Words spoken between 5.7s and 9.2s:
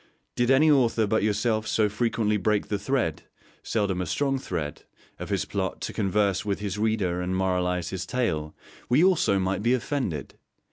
to converse with his reader and moralise his tale, we